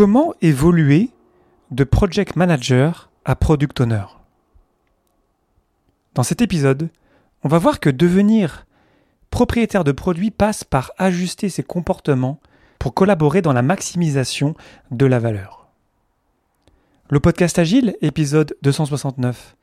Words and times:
Comment 0.00 0.32
évoluer 0.40 1.10
de 1.70 1.84
project 1.84 2.34
manager 2.34 3.10
à 3.26 3.36
product 3.36 3.82
owner? 3.82 4.04
Dans 6.14 6.22
cet 6.22 6.40
épisode, 6.40 6.88
on 7.44 7.48
va 7.48 7.58
voir 7.58 7.80
que 7.80 7.90
devenir 7.90 8.64
propriétaire 9.28 9.84
de 9.84 9.92
produit 9.92 10.30
passe 10.30 10.64
par 10.64 10.92
ajuster 10.96 11.50
ses 11.50 11.62
comportements 11.62 12.40
pour 12.78 12.94
collaborer 12.94 13.42
dans 13.42 13.52
la 13.52 13.60
maximisation 13.60 14.54
de 14.90 15.04
la 15.04 15.18
valeur. 15.18 15.68
Le 17.10 17.20
podcast 17.20 17.58
Agile, 17.58 17.94
épisode 18.00 18.56
269. 18.62 19.54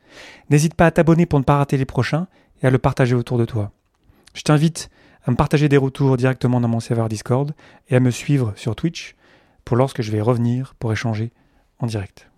N'hésite 0.50 0.74
pas 0.74 0.86
à 0.86 0.92
t'abonner 0.92 1.26
pour 1.26 1.40
ne 1.40 1.44
pas 1.44 1.56
rater 1.56 1.76
les 1.76 1.84
prochains 1.84 2.28
et 2.62 2.68
à 2.68 2.70
le 2.70 2.78
partager 2.78 3.16
autour 3.16 3.38
de 3.38 3.44
toi. 3.44 3.72
Je 4.34 4.42
t'invite 4.42 4.88
à 5.24 5.32
me 5.32 5.36
partager 5.36 5.68
des 5.68 5.78
retours 5.78 6.16
directement 6.16 6.60
dans 6.60 6.68
mon 6.68 6.78
serveur 6.78 7.08
Discord 7.08 7.52
et 7.88 7.96
à 7.96 8.00
me 8.00 8.12
suivre 8.12 8.52
sur 8.54 8.76
Twitch 8.76 9.16
pour 9.68 9.76
lorsque 9.76 10.00
je 10.00 10.10
vais 10.10 10.22
revenir 10.22 10.74
pour 10.78 10.94
échanger 10.94 11.30
en 11.78 11.86
direct. 11.86 12.30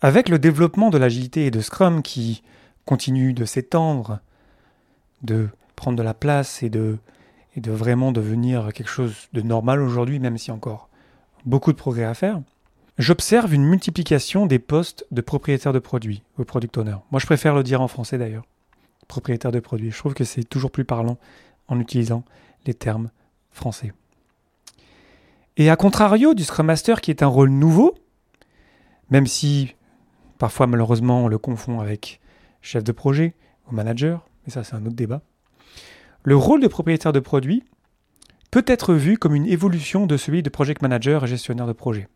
Avec 0.00 0.28
le 0.28 0.38
développement 0.38 0.90
de 0.90 0.96
l'agilité 0.96 1.46
et 1.46 1.50
de 1.50 1.60
Scrum 1.60 2.02
qui 2.02 2.44
continue 2.84 3.32
de 3.32 3.44
s'étendre, 3.44 4.20
de 5.24 5.48
prendre 5.74 5.98
de 5.98 6.04
la 6.04 6.14
place 6.14 6.62
et 6.62 6.70
de, 6.70 6.98
vraiment 7.56 8.12
devenir 8.12 8.72
quelque 8.72 8.90
chose 8.90 9.26
de 9.32 9.42
normal 9.42 9.82
aujourd'hui, 9.82 10.20
même 10.20 10.38
si 10.38 10.52
encore 10.52 10.88
beaucoup 11.46 11.72
de 11.72 11.76
progrès 11.76 12.04
à 12.04 12.14
faire, 12.14 12.40
j'observe 12.96 13.52
une 13.52 13.64
multiplication 13.64 14.46
des 14.46 14.60
postes 14.60 15.04
de 15.10 15.22
propriétaire 15.22 15.72
de 15.72 15.80
produits 15.80 16.22
ou 16.38 16.44
product 16.44 16.78
owner. 16.78 16.98
Moi, 17.10 17.18
je 17.18 17.26
préfère 17.26 17.56
le 17.56 17.64
dire 17.64 17.80
en 17.80 17.88
français 17.88 18.18
d'ailleurs, 18.18 18.46
propriétaire 19.08 19.50
de 19.50 19.58
produits. 19.58 19.90
Je 19.90 19.98
trouve 19.98 20.14
que 20.14 20.22
c'est 20.22 20.44
toujours 20.44 20.70
plus 20.70 20.84
parlant 20.84 21.18
en 21.66 21.80
utilisant 21.80 22.22
les 22.66 22.74
termes 22.74 23.10
français. 23.50 23.92
Et 25.56 25.70
à 25.70 25.76
contrario 25.76 26.34
du 26.34 26.44
Scrum 26.44 26.66
Master 26.66 27.00
qui 27.00 27.10
est 27.10 27.22
un 27.22 27.26
rôle 27.26 27.50
nouveau, 27.50 27.94
même 29.10 29.26
si 29.26 29.74
parfois 30.38 30.66
malheureusement 30.66 31.24
on 31.24 31.28
le 31.28 31.38
confond 31.38 31.80
avec 31.80 32.20
chef 32.60 32.84
de 32.84 32.92
projet 32.92 33.34
ou 33.68 33.74
manager, 33.74 34.28
mais 34.44 34.52
ça 34.52 34.64
c'est 34.64 34.74
un 34.74 34.84
autre 34.84 34.96
débat, 34.96 35.22
le 36.24 36.36
rôle 36.36 36.60
de 36.60 36.68
propriétaire 36.68 37.12
de 37.12 37.20
produit 37.20 37.64
peut 38.50 38.64
être 38.66 38.94
vu 38.94 39.16
comme 39.16 39.34
une 39.34 39.46
évolution 39.46 40.06
de 40.06 40.16
celui 40.16 40.42
de 40.42 40.50
project 40.50 40.82
manager 40.82 41.24
et 41.24 41.26
gestionnaire 41.26 41.66
de 41.66 41.72
projet. 41.72 42.08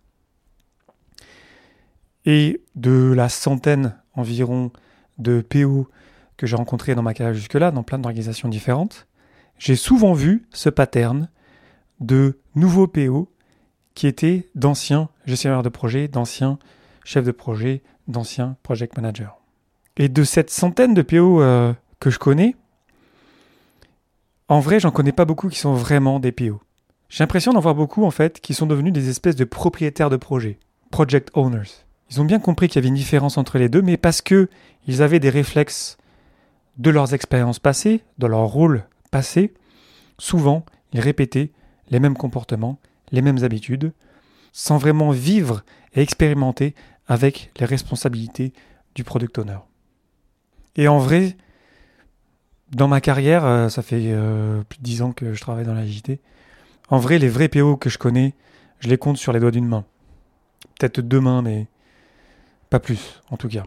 Et 2.27 2.61
de 2.74 3.12
la 3.14 3.28
centaine 3.28 3.96
environ 4.14 4.70
de 5.18 5.41
PO 5.41 5.88
que 6.36 6.46
j'ai 6.46 6.56
rencontrés 6.56 6.94
dans 6.94 7.02
ma 7.02 7.14
carrière 7.14 7.34
jusque-là, 7.34 7.70
dans 7.70 7.83
plein 7.83 7.98
d'organisations 7.98 8.48
différentes, 8.48 9.06
j'ai 9.58 9.77
souvent 9.77 10.12
vu 10.12 10.46
ce 10.52 10.68
pattern 10.68 11.28
de 12.00 12.38
nouveaux 12.54 12.86
PO 12.86 13.28
qui 13.94 14.06
étaient 14.06 14.48
d'anciens 14.54 15.08
gestionnaires 15.26 15.62
de 15.62 15.68
projet, 15.68 16.08
d'anciens 16.08 16.58
chefs 17.04 17.24
de 17.24 17.32
projet, 17.32 17.82
d'anciens 18.08 18.56
project 18.62 18.96
managers. 18.96 19.28
Et 19.96 20.08
de 20.08 20.24
cette 20.24 20.50
centaine 20.50 20.94
de 20.94 21.02
PO 21.02 21.42
euh, 21.42 21.72
que 21.98 22.10
je 22.10 22.18
connais, 22.18 22.56
en 24.48 24.60
vrai, 24.60 24.80
j'en 24.80 24.90
connais 24.90 25.12
pas 25.12 25.24
beaucoup 25.24 25.48
qui 25.48 25.58
sont 25.58 25.74
vraiment 25.74 26.18
des 26.18 26.32
PO. 26.32 26.60
J'ai 27.08 27.22
l'impression 27.22 27.52
d'en 27.52 27.60
voir 27.60 27.74
beaucoup 27.74 28.04
en 28.04 28.10
fait 28.10 28.40
qui 28.40 28.54
sont 28.54 28.66
devenus 28.66 28.92
des 28.92 29.08
espèces 29.08 29.36
de 29.36 29.44
propriétaires 29.44 30.10
de 30.10 30.16
projet, 30.16 30.58
project 30.90 31.30
owners. 31.34 31.84
Ils 32.10 32.20
ont 32.20 32.24
bien 32.24 32.40
compris 32.40 32.68
qu'il 32.68 32.76
y 32.76 32.78
avait 32.78 32.88
une 32.88 32.94
différence 32.94 33.36
entre 33.36 33.58
les 33.58 33.68
deux, 33.68 33.82
mais 33.82 33.96
parce 33.96 34.22
que 34.22 34.48
ils 34.86 35.02
avaient 35.02 35.20
des 35.20 35.30
réflexes 35.30 35.98
de 36.78 36.90
leurs 36.90 37.14
expériences 37.14 37.58
passées, 37.58 38.02
de 38.18 38.26
leur 38.26 38.46
rôle 38.46 38.84
passé, 39.10 39.52
souvent 40.18 40.64
ils 40.92 41.00
répétaient 41.00 41.50
les 41.91 42.00
mêmes 42.00 42.16
comportements, 42.16 42.78
les 43.12 43.22
mêmes 43.22 43.42
habitudes, 43.44 43.92
sans 44.52 44.78
vraiment 44.78 45.10
vivre 45.10 45.64
et 45.94 46.00
expérimenter 46.00 46.74
avec 47.06 47.50
les 47.58 47.66
responsabilités 47.66 48.52
du 48.94 49.05
product 49.05 49.38
owner. 49.38 49.58
Et 50.77 50.88
en 50.88 50.98
vrai, 50.98 51.36
dans 52.70 52.89
ma 52.89 53.01
carrière, 53.01 53.45
euh, 53.45 53.68
ça 53.68 53.83
fait 53.83 54.01
euh, 54.06 54.62
plus 54.62 54.78
de 54.78 54.84
dix 54.84 55.02
ans 55.02 55.12
que 55.12 55.34
je 55.34 55.40
travaille 55.40 55.64
dans 55.64 55.74
la 55.74 55.86
JT, 55.86 56.20
en 56.90 56.98
vrai, 56.98 57.18
les 57.18 57.28
vrais 57.28 57.48
PO 57.48 57.77
que 57.77 57.89
je 57.89 57.98
connais, 57.98 58.34
je 58.80 58.89
les 58.89 58.98
compte 58.98 59.17
sur 59.17 59.33
les 59.33 59.39
doigts 59.39 59.52
d'une 59.52 59.67
main. 59.67 59.84
Peut-être 60.78 61.01
deux 61.01 61.20
mains, 61.20 61.40
mais 61.40 61.68
pas 62.68 62.80
plus, 62.80 63.22
en 63.30 63.36
tout 63.36 63.48
cas. 63.48 63.64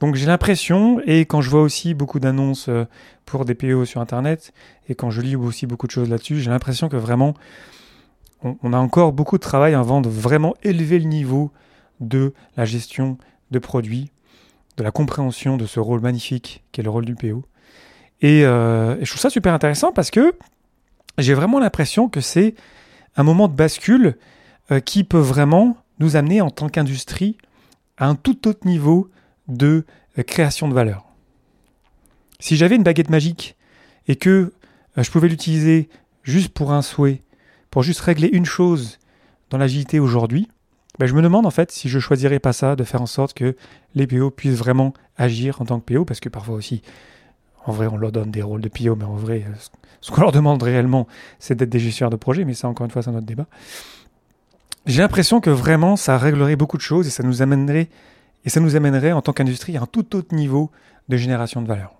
Donc 0.00 0.16
j'ai 0.16 0.26
l'impression, 0.26 1.00
et 1.06 1.20
quand 1.20 1.40
je 1.40 1.50
vois 1.50 1.62
aussi 1.62 1.94
beaucoup 1.94 2.20
d'annonces 2.20 2.68
euh, 2.68 2.84
pour 3.24 3.44
des 3.44 3.54
PO 3.54 3.84
sur 3.84 4.00
Internet, 4.00 4.52
et 4.88 4.94
quand 4.94 5.10
je 5.10 5.20
lis 5.20 5.36
aussi 5.36 5.66
beaucoup 5.66 5.86
de 5.86 5.92
choses 5.92 6.08
là-dessus, 6.08 6.40
j'ai 6.40 6.50
l'impression 6.50 6.88
que 6.88 6.96
vraiment, 6.96 7.34
on, 8.42 8.72
a 8.72 8.78
encore 8.78 9.12
beaucoup 9.12 9.38
de 9.38 9.42
travail 9.42 9.74
avant 9.74 10.00
de 10.00 10.08
vraiment 10.08 10.54
élever 10.62 10.98
le 10.98 11.06
niveau 11.06 11.50
de 12.00 12.34
la 12.56 12.64
gestion 12.64 13.16
de 13.50 13.58
produits, 13.58 14.10
de 14.76 14.82
la 14.82 14.90
compréhension 14.90 15.56
de 15.56 15.66
ce 15.66 15.80
rôle 15.80 16.00
magnifique 16.00 16.64
qu'est 16.72 16.82
le 16.82 16.90
rôle 16.90 17.04
du 17.04 17.14
PO. 17.14 17.44
Euh, 18.22 18.96
et, 18.96 19.04
je 19.04 19.10
trouve 19.10 19.20
ça 19.20 19.30
super 19.30 19.54
intéressant 19.54 19.92
parce 19.92 20.10
que 20.10 20.34
j'ai 21.18 21.34
vraiment 21.34 21.60
l'impression 21.60 22.08
que 22.08 22.20
c'est 22.20 22.54
un 23.16 23.22
moment 23.22 23.48
de 23.48 23.54
bascule 23.54 24.16
euh, 24.70 24.80
qui 24.80 25.04
peut 25.04 25.18
vraiment 25.18 25.76
nous 26.00 26.16
amener 26.16 26.40
en 26.40 26.50
tant 26.50 26.68
qu'industrie 26.68 27.36
à 27.96 28.08
un 28.08 28.14
tout 28.14 28.48
autre 28.48 28.66
niveau 28.66 29.08
de 29.48 29.84
euh, 30.18 30.22
création 30.22 30.68
de 30.68 30.74
valeur. 30.74 31.04
Si 32.40 32.56
j'avais 32.56 32.76
une 32.76 32.82
baguette 32.82 33.10
magique 33.10 33.56
et 34.08 34.16
que 34.16 34.52
je 34.96 35.10
pouvais 35.10 35.28
l'utiliser 35.28 35.88
juste 36.22 36.50
pour 36.50 36.72
un 36.72 36.82
souhait, 36.82 37.22
pour 37.70 37.82
juste 37.82 38.00
régler 38.00 38.28
une 38.32 38.44
chose 38.44 38.98
dans 39.50 39.58
l'agilité 39.58 39.98
aujourd'hui, 39.98 40.48
ben 40.98 41.06
je 41.06 41.14
me 41.14 41.22
demande 41.22 41.46
en 41.46 41.50
fait 41.50 41.72
si 41.72 41.88
je 41.88 41.98
choisirais 41.98 42.38
pas 42.38 42.52
ça, 42.52 42.76
de 42.76 42.84
faire 42.84 43.02
en 43.02 43.06
sorte 43.06 43.34
que 43.34 43.56
les 43.94 44.06
PO 44.06 44.30
puissent 44.30 44.58
vraiment 44.58 44.92
agir 45.16 45.60
en 45.60 45.64
tant 45.64 45.80
que 45.80 45.92
PO, 45.92 46.04
parce 46.04 46.20
que 46.20 46.28
parfois 46.28 46.54
aussi, 46.54 46.82
en 47.66 47.72
vrai, 47.72 47.86
on 47.86 47.96
leur 47.96 48.12
donne 48.12 48.30
des 48.30 48.42
rôles 48.42 48.60
de 48.60 48.68
PO, 48.68 48.94
mais 48.96 49.04
en 49.04 49.16
vrai, 49.16 49.44
ce 50.00 50.10
qu'on 50.10 50.20
leur 50.20 50.32
demande 50.32 50.62
réellement, 50.62 51.06
c'est 51.38 51.54
d'être 51.54 51.70
des 51.70 51.78
gestionnaires 51.78 52.10
de 52.10 52.16
projet, 52.16 52.44
mais 52.44 52.54
ça, 52.54 52.68
encore 52.68 52.84
une 52.84 52.90
fois, 52.90 53.02
c'est 53.02 53.10
un 53.10 53.14
autre 53.14 53.26
débat. 53.26 53.46
J'ai 54.86 55.00
l'impression 55.00 55.40
que 55.40 55.50
vraiment, 55.50 55.96
ça 55.96 56.18
réglerait 56.18 56.56
beaucoup 56.56 56.76
de 56.76 56.82
choses 56.82 57.06
et 57.06 57.10
ça 57.10 57.22
nous 57.22 57.40
amènerait, 57.40 57.88
et 58.44 58.50
ça 58.50 58.60
nous 58.60 58.76
amènerait 58.76 59.12
en 59.12 59.22
tant 59.22 59.32
qu'industrie 59.32 59.76
à 59.76 59.82
un 59.82 59.86
tout 59.86 60.16
autre 60.16 60.34
niveau 60.34 60.70
de 61.08 61.16
génération 61.16 61.62
de 61.62 61.68
valeur. 61.68 61.94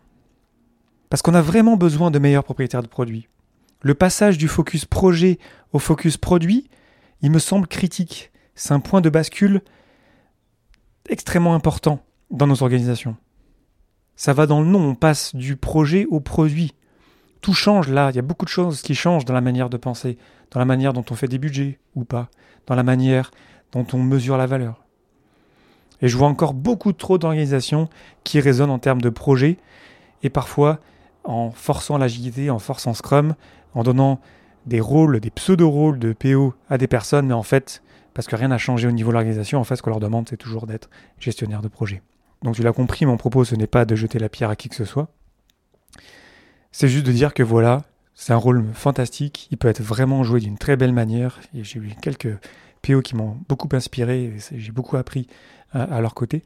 Parce 1.10 1.22
qu'on 1.22 1.34
a 1.34 1.42
vraiment 1.42 1.76
besoin 1.76 2.10
de 2.10 2.18
meilleurs 2.18 2.44
propriétaires 2.44 2.82
de 2.82 2.88
produits. 2.88 3.28
Le 3.82 3.94
passage 3.94 4.38
du 4.38 4.48
focus 4.48 4.84
projet 4.84 5.38
au 5.72 5.78
focus 5.78 6.16
produit, 6.16 6.68
il 7.22 7.30
me 7.30 7.38
semble 7.38 7.66
critique. 7.66 8.32
C'est 8.54 8.72
un 8.72 8.80
point 8.80 9.00
de 9.00 9.10
bascule 9.10 9.62
extrêmement 11.08 11.54
important 11.54 12.00
dans 12.30 12.46
nos 12.46 12.62
organisations. 12.62 13.16
Ça 14.16 14.32
va 14.32 14.46
dans 14.46 14.60
le 14.60 14.66
nom, 14.66 14.88
on 14.88 14.94
passe 14.94 15.34
du 15.34 15.56
projet 15.56 16.06
au 16.06 16.20
produit. 16.20 16.74
Tout 17.40 17.52
change 17.52 17.88
là, 17.88 18.10
il 18.10 18.16
y 18.16 18.18
a 18.18 18.22
beaucoup 18.22 18.44
de 18.44 18.50
choses 18.50 18.80
qui 18.80 18.94
changent 18.94 19.24
dans 19.24 19.34
la 19.34 19.40
manière 19.40 19.68
de 19.68 19.76
penser, 19.76 20.18
dans 20.50 20.60
la 20.60 20.66
manière 20.66 20.92
dont 20.92 21.04
on 21.10 21.14
fait 21.14 21.28
des 21.28 21.38
budgets 21.38 21.78
ou 21.94 22.04
pas, 22.04 22.30
dans 22.66 22.74
la 22.74 22.82
manière 22.82 23.30
dont 23.72 23.86
on 23.92 23.98
mesure 23.98 24.36
la 24.36 24.46
valeur. 24.46 24.83
Et 26.02 26.08
je 26.08 26.16
vois 26.16 26.28
encore 26.28 26.54
beaucoup 26.54 26.92
trop 26.92 27.18
d'organisations 27.18 27.88
qui 28.24 28.40
résonnent 28.40 28.70
en 28.70 28.78
termes 28.78 29.00
de 29.00 29.10
projet 29.10 29.58
et 30.22 30.30
parfois 30.30 30.80
en 31.24 31.50
forçant 31.50 31.98
l'agilité, 31.98 32.50
en 32.50 32.58
forçant 32.58 32.94
Scrum, 32.94 33.34
en 33.74 33.82
donnant 33.82 34.20
des 34.66 34.80
rôles, 34.80 35.20
des 35.20 35.30
pseudo-rôles 35.30 35.98
de 35.98 36.12
PO 36.12 36.54
à 36.68 36.78
des 36.78 36.86
personnes, 36.86 37.26
mais 37.26 37.34
en 37.34 37.42
fait, 37.42 37.82
parce 38.14 38.26
que 38.26 38.36
rien 38.36 38.48
n'a 38.48 38.58
changé 38.58 38.88
au 38.88 38.92
niveau 38.92 39.10
de 39.10 39.14
l'organisation, 39.14 39.58
en 39.58 39.64
fait, 39.64 39.76
ce 39.76 39.82
qu'on 39.82 39.90
leur 39.90 40.00
demande, 40.00 40.28
c'est 40.28 40.36
toujours 40.36 40.66
d'être 40.66 40.88
gestionnaire 41.18 41.62
de 41.62 41.68
projet. 41.68 42.02
Donc 42.42 42.54
tu 42.54 42.62
l'as 42.62 42.72
compris, 42.72 43.06
mon 43.06 43.16
propos, 43.16 43.44
ce 43.44 43.54
n'est 43.54 43.66
pas 43.66 43.84
de 43.84 43.94
jeter 43.96 44.18
la 44.18 44.28
pierre 44.28 44.50
à 44.50 44.56
qui 44.56 44.68
que 44.68 44.74
ce 44.74 44.84
soit. 44.84 45.08
C'est 46.72 46.88
juste 46.88 47.06
de 47.06 47.12
dire 47.12 47.34
que 47.34 47.42
voilà, 47.42 47.82
c'est 48.14 48.32
un 48.32 48.36
rôle 48.36 48.64
fantastique, 48.74 49.48
il 49.50 49.58
peut 49.58 49.68
être 49.68 49.82
vraiment 49.82 50.22
joué 50.24 50.40
d'une 50.40 50.58
très 50.58 50.76
belle 50.76 50.92
manière, 50.92 51.40
j'ai 51.54 51.78
eu 51.78 51.94
quelques 52.00 52.38
PO 52.86 53.02
qui 53.02 53.16
m'ont 53.16 53.38
beaucoup 53.48 53.68
inspiré, 53.72 54.34
j'ai 54.52 54.72
beaucoup 54.72 54.96
appris 54.96 55.26
à, 55.72 55.82
à 55.82 56.00
leur 56.00 56.14
côté. 56.14 56.44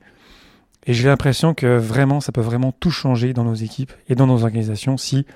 Et 0.87 0.95
j'ai 0.95 1.09
l'impression 1.09 1.55
que 1.55 1.77
vraiment, 1.77 2.21
ça 2.21 2.33
peut 2.33 2.41
vraiment 2.41 2.73
tout 2.73 2.91
changer 2.91 3.33
dans 3.33 3.45
nos 3.45 3.55
équipes 3.55 3.93
et 4.09 4.15
dans 4.15 4.27
nos 4.27 4.45
organisations 4.45 4.97
si 4.97 5.27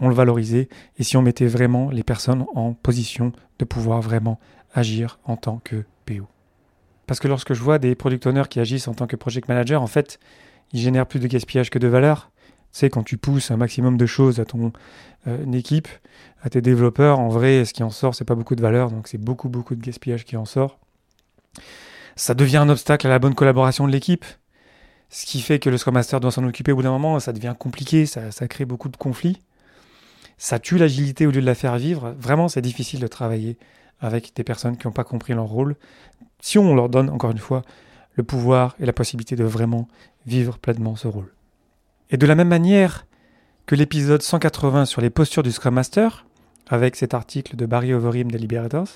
on 0.00 0.08
le 0.08 0.14
valorisait 0.14 0.68
et 0.98 1.02
si 1.02 1.16
on 1.16 1.22
mettait 1.22 1.46
vraiment 1.46 1.90
les 1.90 2.02
personnes 2.02 2.46
en 2.54 2.72
position 2.72 3.32
de 3.58 3.64
pouvoir 3.64 4.00
vraiment 4.00 4.38
agir 4.74 5.18
en 5.24 5.36
tant 5.36 5.60
que 5.62 5.84
PO. 6.06 6.26
Parce 7.06 7.20
que 7.20 7.28
lorsque 7.28 7.54
je 7.54 7.62
vois 7.62 7.78
des 7.78 7.94
product 7.94 8.26
owners 8.26 8.48
qui 8.48 8.60
agissent 8.60 8.88
en 8.88 8.94
tant 8.94 9.06
que 9.06 9.16
project 9.16 9.48
manager, 9.48 9.82
en 9.82 9.86
fait, 9.86 10.18
ils 10.72 10.80
génèrent 10.80 11.06
plus 11.06 11.20
de 11.20 11.26
gaspillage 11.26 11.70
que 11.70 11.78
de 11.78 11.88
valeur. 11.88 12.30
Sais, 12.72 12.90
quand 12.90 13.02
tu 13.02 13.16
pousses 13.16 13.50
un 13.50 13.56
maximum 13.56 13.96
de 13.96 14.06
choses 14.06 14.40
à 14.40 14.44
ton 14.44 14.72
euh, 15.26 15.52
équipe, 15.52 15.88
à 16.42 16.50
tes 16.50 16.60
développeurs, 16.60 17.18
en 17.18 17.28
vrai, 17.28 17.64
ce 17.64 17.72
qui 17.72 17.82
en 17.82 17.90
sort, 17.90 18.14
c'est 18.14 18.24
pas 18.24 18.34
beaucoup 18.34 18.54
de 18.54 18.62
valeur, 18.62 18.90
donc 18.90 19.08
c'est 19.08 19.18
beaucoup, 19.18 19.48
beaucoup 19.48 19.74
de 19.74 19.80
gaspillage 19.80 20.24
qui 20.24 20.36
en 20.36 20.44
sort. 20.44 20.78
Ça 22.14 22.34
devient 22.34 22.58
un 22.58 22.68
obstacle 22.68 23.06
à 23.06 23.10
la 23.10 23.18
bonne 23.18 23.34
collaboration 23.34 23.86
de 23.86 23.92
l'équipe, 23.92 24.24
ce 25.08 25.24
qui 25.24 25.40
fait 25.40 25.58
que 25.58 25.70
le 25.70 25.78
Scrum 25.78 25.94
Master 25.94 26.20
doit 26.20 26.30
s'en 26.30 26.44
occuper 26.44 26.72
au 26.72 26.76
bout 26.76 26.82
d'un 26.82 26.90
moment, 26.90 27.18
ça 27.20 27.32
devient 27.32 27.54
compliqué, 27.58 28.06
ça 28.06 28.48
crée 28.48 28.66
beaucoup 28.66 28.88
de 28.88 28.96
conflits 28.96 29.38
ça 30.38 30.60
tue 30.60 30.78
l'agilité 30.78 31.26
au 31.26 31.32
lieu 31.32 31.40
de 31.40 31.46
la 31.46 31.56
faire 31.56 31.76
vivre. 31.76 32.14
Vraiment, 32.18 32.48
c'est 32.48 32.62
difficile 32.62 33.00
de 33.00 33.08
travailler 33.08 33.58
avec 34.00 34.34
des 34.36 34.44
personnes 34.44 34.76
qui 34.76 34.86
n'ont 34.86 34.92
pas 34.92 35.04
compris 35.04 35.34
leur 35.34 35.46
rôle, 35.46 35.74
si 36.40 36.56
on 36.58 36.74
leur 36.74 36.88
donne, 36.88 37.10
encore 37.10 37.32
une 37.32 37.38
fois, 37.38 37.62
le 38.14 38.22
pouvoir 38.22 38.76
et 38.78 38.86
la 38.86 38.92
possibilité 38.92 39.34
de 39.34 39.44
vraiment 39.44 39.88
vivre 40.24 40.58
pleinement 40.58 40.94
ce 40.94 41.08
rôle. 41.08 41.32
Et 42.10 42.16
de 42.16 42.26
la 42.26 42.34
même 42.34 42.48
manière 42.48 43.06
que 43.66 43.74
l'épisode 43.74 44.22
180 44.22 44.86
sur 44.86 45.02
les 45.02 45.10
postures 45.10 45.42
du 45.42 45.52
Scrum 45.52 45.74
Master, 45.74 46.24
avec 46.68 46.96
cet 46.96 47.12
article 47.12 47.54
de 47.54 47.66
Barry 47.66 47.92
Overeem 47.92 48.30
des 48.30 48.38
Liberators, 48.38 48.88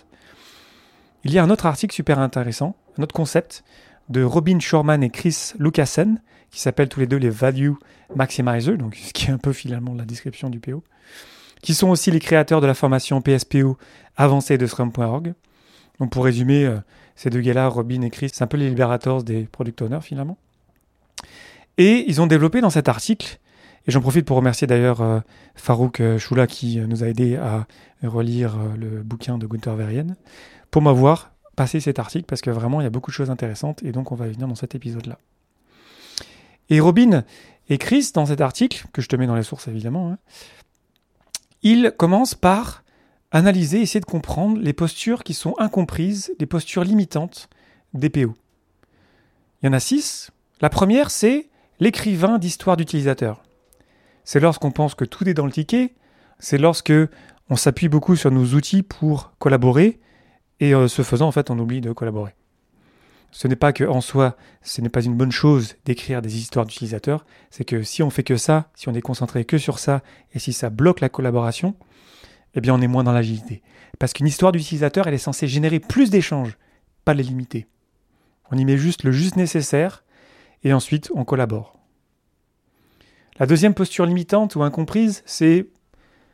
il 1.25 1.33
y 1.33 1.39
a 1.39 1.43
un 1.43 1.51
autre 1.51 1.67
article 1.67 1.95
super 1.95 2.19
intéressant, 2.19 2.75
un 2.99 3.03
autre 3.03 3.15
concept 3.15 3.65
de 4.09 4.23
Robin 4.23 4.59
Shorman 4.61 5.03
et 5.03 5.11
Chris 5.11 5.53
Lucassen, 5.59 6.21
qui 6.51 6.61
s'appellent 6.61 6.89
tous 6.89 7.01
les 7.01 7.07
deux 7.07 7.19
les 7.19 7.31
Value 7.31 7.73
Maximizers, 8.15 8.79
donc 8.79 8.97
ce 8.97 9.13
qui 9.13 9.27
est 9.27 9.31
un 9.31 9.39
peu 9.39 9.53
finalement 9.53 9.95
la 9.95 10.05
description 10.05 10.49
du 10.49 10.59
PO, 10.59 10.83
qui 11.61 11.75
sont 11.75 11.91
aussi 11.91 12.11
les 12.11 12.21
créateurs 12.21 12.63
de 12.63 12.67
la 12.67 12.75
formation 12.75 13.21
PSPO 13.21 13.77
avancée 14.17 14.57
de 14.57 14.67
Scrum.org. 14.67 15.35
Donc 16.01 16.11
pour 16.11 16.25
résumer, 16.25 16.65
euh, 16.65 16.79
ces 17.15 17.29
deux 17.29 17.41
gars-là, 17.41 17.69
Robin 17.69 18.01
et 18.01 18.11
Chris, 18.11 18.31
c'est 18.33 18.43
un 18.43 18.47
peu 18.47 18.57
les 18.57 18.71
libérateurs 18.71 19.23
des 19.23 19.45
product 19.45 19.83
owners 19.83 20.01
finalement. 20.01 20.39
Et 21.79 22.05
ils 22.09 22.21
ont 22.21 22.27
développé 22.27 22.61
dans 22.61 22.71
cet 22.71 22.89
article, 22.89 23.39
et 23.87 23.91
j'en 23.91 24.01
profite 24.01 24.27
pour 24.27 24.37
remercier 24.37 24.67
d'ailleurs 24.67 25.01
euh, 25.01 25.21
Farouk 25.55 26.01
euh, 26.01 26.19
Choula 26.19 26.47
qui 26.47 26.79
nous 26.81 27.03
a 27.03 27.09
aidé 27.09 27.37
à 27.37 27.67
relire 28.03 28.57
le 28.79 29.03
bouquin 29.03 29.39
de 29.39 29.47
Gunther 29.47 29.75
Verheyen, 29.75 30.17
pour 30.71 30.83
m'avoir 30.83 31.33
passé 31.57 31.81
cet 31.81 31.99
article 31.99 32.25
parce 32.27 32.41
que 32.41 32.51
vraiment 32.51 32.81
il 32.81 32.85
y 32.85 32.87
a 32.87 32.91
beaucoup 32.91 33.11
de 33.11 33.15
choses 33.15 33.31
intéressantes 33.31 33.83
et 33.83 33.93
donc 33.93 34.13
on 34.13 34.15
va 34.15 34.27
y 34.29 34.33
venir 34.33 34.49
dans 34.49 34.55
cet 34.55 34.75
épisode-là. 34.75 35.19
Et 36.71 36.81
Robin 36.81 37.25
et 37.69 37.79
Chris, 37.79 38.11
dans 38.15 38.27
cet 38.27 38.41
article, 38.41 38.87
que 38.93 39.03
je 39.03 39.09
te 39.09 39.17
mets 39.17 39.27
dans 39.27 39.37
les 39.37 39.43
sources 39.43 39.69
évidemment, 39.69 40.13
hein, 40.13 40.19
ils 41.63 41.93
commencent 41.97 42.35
par 42.35 42.83
analyser, 43.31 43.81
essayer 43.81 44.01
de 44.01 44.07
comprendre 44.07 44.59
les 44.61 44.73
postures 44.73 45.23
qui 45.23 45.35
sont 45.35 45.55
incomprises, 45.59 46.33
les 46.39 46.47
postures 46.47 46.85
limitantes 46.85 47.49
des 47.95 48.11
PO. 48.11 48.35
Il 49.63 49.67
y 49.67 49.69
en 49.69 49.73
a 49.73 49.81
six. 49.81 50.31
La 50.61 50.71
première, 50.71 51.11
c'est 51.11 51.49
l'écrivain 51.83 52.39
d'histoire 52.39 52.77
d'utilisateur. 52.77 53.43
C'est 54.23 54.39
lorsqu'on 54.39 54.71
pense 54.71 54.95
que 54.95 55.05
tout 55.05 55.29
est 55.29 55.35
dans 55.35 55.47
le 55.47 55.51
ticket, 55.51 55.95
c'est 56.39 56.57
lorsque 56.57 56.93
on 57.51 57.57
s'appuie 57.57 57.89
beaucoup 57.89 58.15
sur 58.15 58.31
nos 58.31 58.55
outils 58.55 58.85
pour 58.85 59.33
collaborer, 59.41 59.99
et 60.61 60.77
euh, 60.77 60.87
ce 60.87 61.03
faisant, 61.03 61.27
en 61.27 61.33
fait, 61.33 61.51
on 61.51 61.59
oublie 61.59 61.81
de 61.81 61.91
collaborer. 61.91 62.37
Ce 63.33 63.49
n'est 63.49 63.57
pas 63.57 63.73
que 63.73 63.83
en 63.83 64.01
soi, 64.01 64.37
ce 64.63 64.81
n'est 64.81 64.91
pas 64.91 65.03
une 65.03 65.17
bonne 65.17 65.33
chose 65.33 65.75
d'écrire 65.85 66.23
des 66.23 66.39
histoires 66.39 66.67
d'utilisateurs, 66.67 67.27
c'est 67.51 67.65
que 67.65 67.83
si 67.83 68.05
on 68.05 68.11
fait 68.11 68.23
que 68.23 68.37
ça, 68.37 68.71
si 68.77 68.89
on 68.89 68.95
est 68.95 69.01
concentré 69.01 69.45
que 69.45 69.59
sur 69.59 69.81
ça, 69.81 70.03
et 70.35 70.39
si 70.39 70.53
ça 70.53 70.71
bloque 70.71 71.01
la 71.01 71.09
collaboration, 71.09 71.75
eh 72.55 72.61
bien 72.61 72.77
on 72.77 72.81
est 72.81 72.87
moins 72.87 73.03
dans 73.03 73.11
l'agilité. 73.11 73.61
Parce 73.99 74.13
qu'une 74.13 74.29
histoire 74.29 74.53
d'utilisateur, 74.53 75.09
elle 75.09 75.15
est 75.15 75.19
censée 75.19 75.49
générer 75.49 75.81
plus 75.81 76.11
d'échanges, 76.11 76.59
pas 77.05 77.15
les 77.15 77.25
limiter. 77.25 77.67
On 78.53 78.57
y 78.57 78.65
met 78.65 78.77
juste 78.77 79.03
le 79.03 79.11
juste 79.11 79.35
nécessaire, 79.35 80.02
et 80.65 80.73
ensuite 80.73 81.11
on 81.15 81.25
collabore. 81.25 81.79
La 83.39 83.47
deuxième 83.47 83.75
posture 83.75 84.07
limitante 84.07 84.57
ou 84.57 84.63
incomprise, 84.63 85.23
c'est, 85.27 85.57
ne 85.57 85.65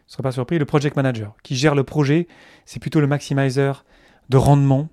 serez 0.07 0.23
pas 0.23 0.33
surpris, 0.33 0.59
le 0.59 0.65
project 0.65 0.97
manager, 0.97 1.35
qui 1.43 1.57
gère 1.57 1.75
le 1.75 1.85
projet, 1.85 2.27
c'est 2.67 2.81
plutôt 2.81 3.01
le 3.01 3.07
maximizer 3.07 3.85
de 4.29 4.37
rendement, 4.37 4.89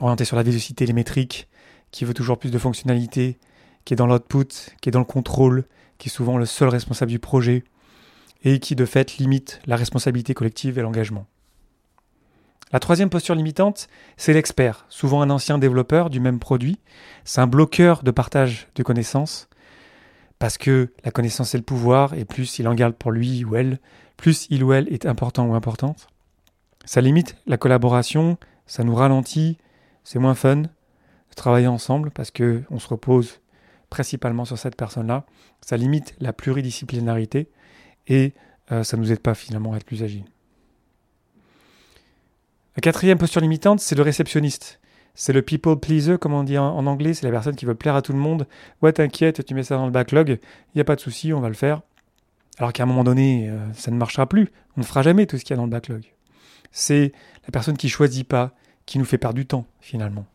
orienté 0.00 0.24
sur 0.24 0.36
la 0.36 0.42
vélocité, 0.42 0.86
les 0.86 0.92
métriques, 0.92 1.48
qui 1.90 2.04
veut 2.04 2.14
toujours 2.14 2.38
plus 2.38 2.50
de 2.50 2.58
fonctionnalités, 2.58 3.38
qui 3.84 3.94
est 3.94 3.96
dans 3.96 4.06
l'output, 4.06 4.74
qui 4.80 4.88
est 4.88 4.92
dans 4.92 4.98
le 4.98 5.04
contrôle, 5.04 5.64
qui 5.98 6.08
est 6.08 6.12
souvent 6.12 6.38
le 6.38 6.46
seul 6.46 6.68
responsable 6.68 7.10
du 7.10 7.18
projet, 7.18 7.64
et 8.44 8.60
qui 8.60 8.74
de 8.74 8.84
fait 8.84 9.16
limite 9.18 9.60
la 9.66 9.76
responsabilité 9.76 10.34
collective 10.34 10.78
et 10.78 10.82
l'engagement. 10.82 11.26
La 12.72 12.80
troisième 12.80 13.08
posture 13.08 13.34
limitante, 13.34 13.88
c'est 14.18 14.34
l'expert, 14.34 14.84
souvent 14.90 15.22
un 15.22 15.30
ancien 15.30 15.58
développeur 15.58 16.10
du 16.10 16.20
même 16.20 16.38
produit. 16.38 16.78
C'est 17.24 17.40
un 17.40 17.46
bloqueur 17.46 18.02
de 18.02 18.10
partage 18.10 18.68
de 18.74 18.82
connaissances, 18.82 19.48
parce 20.38 20.58
que 20.58 20.92
la 21.02 21.10
connaissance 21.10 21.54
est 21.54 21.58
le 21.58 21.64
pouvoir, 21.64 22.12
et 22.12 22.26
plus 22.26 22.58
il 22.58 22.68
en 22.68 22.74
garde 22.74 22.94
pour 22.94 23.10
lui 23.10 23.44
ou 23.44 23.56
elle, 23.56 23.78
plus 24.18 24.46
il 24.50 24.62
ou 24.64 24.74
elle 24.74 24.92
est 24.92 25.06
important 25.06 25.46
ou 25.46 25.54
importante. 25.54 26.08
Ça 26.84 27.00
limite 27.00 27.36
la 27.46 27.56
collaboration, 27.56 28.36
ça 28.66 28.84
nous 28.84 28.94
ralentit, 28.94 29.56
c'est 30.04 30.18
moins 30.18 30.34
fun 30.34 30.56
de 30.56 30.68
travailler 31.36 31.66
ensemble 31.66 32.10
parce 32.10 32.30
que 32.30 32.62
on 32.70 32.78
se 32.78 32.88
repose 32.88 33.40
principalement 33.90 34.44
sur 34.44 34.58
cette 34.58 34.76
personne-là. 34.76 35.24
Ça 35.60 35.76
limite 35.76 36.14
la 36.20 36.32
pluridisciplinarité 36.32 37.50
et 38.06 38.34
euh, 38.72 38.84
ça 38.84 38.96
ne 38.96 39.02
nous 39.02 39.12
aide 39.12 39.20
pas 39.20 39.34
finalement 39.34 39.72
à 39.72 39.76
être 39.76 39.84
plus 39.84 40.02
agile. 40.02 40.24
La 42.78 42.80
quatrième 42.80 43.18
posture 43.18 43.40
limitante, 43.40 43.80
c'est 43.80 43.96
le 43.96 44.02
réceptionniste. 44.02 44.78
C'est 45.16 45.32
le 45.32 45.42
people 45.42 45.80
pleaser, 45.80 46.16
comme 46.16 46.32
on 46.32 46.44
dit 46.44 46.58
en, 46.58 46.86
anglais, 46.86 47.12
c'est 47.12 47.26
la 47.26 47.32
personne 47.32 47.56
qui 47.56 47.64
veut 47.64 47.74
plaire 47.74 47.96
à 47.96 48.02
tout 48.02 48.12
le 48.12 48.20
monde. 48.20 48.46
Ouais, 48.82 48.92
t'inquiète, 48.92 49.44
tu 49.44 49.52
mets 49.52 49.64
ça 49.64 49.74
dans 49.74 49.86
le 49.86 49.90
backlog, 49.90 50.38
il 50.38 50.76
n'y 50.76 50.80
a 50.80 50.84
pas 50.84 50.94
de 50.94 51.00
souci, 51.00 51.32
on 51.32 51.40
va 51.40 51.48
le 51.48 51.56
faire. 51.56 51.82
Alors 52.56 52.72
qu'à 52.72 52.84
un 52.84 52.86
moment 52.86 53.02
donné, 53.02 53.48
euh, 53.50 53.58
ça 53.72 53.90
ne 53.90 53.96
marchera 53.96 54.28
plus. 54.28 54.52
On 54.76 54.82
ne 54.82 54.86
fera 54.86 55.02
jamais 55.02 55.26
tout 55.26 55.36
ce 55.38 55.42
qu'il 55.42 55.50
y 55.50 55.54
a 55.54 55.56
dans 55.56 55.64
le 55.64 55.72
backlog. 55.72 56.04
C'est 56.70 57.10
la 57.46 57.50
personne 57.50 57.76
qui 57.76 57.88
choisit 57.88 58.28
pas, 58.28 58.52
qui 58.86 59.00
nous 59.00 59.04
fait 59.04 59.18
perdre 59.18 59.34
du 59.34 59.44
temps 59.44 59.66
finalement. 59.80 60.26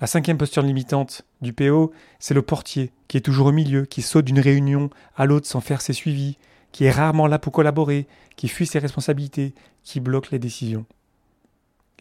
La 0.00 0.08
cinquième 0.08 0.36
posture 0.36 0.64
limitante 0.64 1.22
du 1.42 1.52
PO, 1.52 1.92
c'est 2.18 2.34
le 2.34 2.42
portier, 2.42 2.90
qui 3.06 3.18
est 3.18 3.24
toujours 3.24 3.46
au 3.46 3.52
milieu, 3.52 3.84
qui 3.84 4.02
saute 4.02 4.24
d'une 4.24 4.40
réunion 4.40 4.90
à 5.16 5.26
l'autre 5.26 5.46
sans 5.46 5.60
faire 5.60 5.80
ses 5.80 5.92
suivis, 5.92 6.38
qui 6.74 6.86
est 6.86 6.90
rarement 6.90 7.28
là 7.28 7.38
pour 7.38 7.52
collaborer, 7.52 8.08
qui 8.34 8.48
fuit 8.48 8.66
ses 8.66 8.80
responsabilités, 8.80 9.54
qui 9.84 10.00
bloque 10.00 10.32
les 10.32 10.40
décisions. 10.40 10.86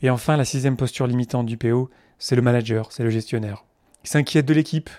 Et 0.02 0.10
enfin, 0.10 0.36
la 0.36 0.46
sixième 0.46 0.78
posture 0.78 1.06
limitante 1.06 1.46
du 1.46 1.58
PO, 1.58 1.92
c'est 2.18 2.36
le 2.36 2.42
manager, 2.42 2.92
c'est 2.92 3.04
le 3.04 3.12
gestionnaire, 3.12 3.66
qui 4.02 4.10
s'inquiète 4.10 4.48
de 4.48 4.54
l'équipe, 4.56 4.90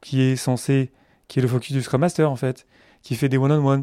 qui 0.00 0.22
est 0.22 0.36
censé, 0.36 0.92
qui 1.26 1.40
est 1.40 1.42
le 1.42 1.48
focus 1.48 1.72
du 1.72 1.82
Scrum 1.82 2.02
Master 2.02 2.30
en 2.30 2.36
fait, 2.36 2.64
qui 3.02 3.16
fait 3.16 3.28
des 3.28 3.36
one-on-ones, 3.36 3.82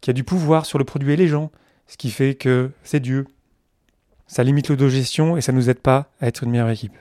qui 0.00 0.08
a 0.08 0.14
du 0.14 0.24
pouvoir 0.24 0.64
sur 0.64 0.78
le 0.78 0.84
produit 0.84 1.12
et 1.12 1.16
les 1.16 1.28
gens, 1.28 1.50
ce 1.86 1.98
qui 1.98 2.10
fait 2.10 2.34
que 2.34 2.70
c'est 2.82 3.00
Dieu, 3.00 3.26
ça 4.28 4.44
limite 4.44 4.70
l'autogestion 4.70 5.36
et 5.36 5.42
ça 5.42 5.52
ne 5.52 5.58
nous 5.58 5.68
aide 5.68 5.80
pas 5.80 6.10
à 6.22 6.26
être 6.26 6.42
une 6.42 6.52
meilleure 6.52 6.70
équipe. 6.70 6.96